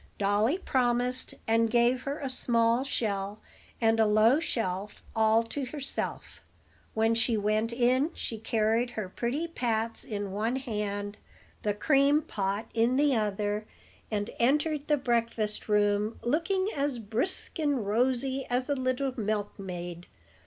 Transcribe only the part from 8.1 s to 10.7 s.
she carried her pretty pats in one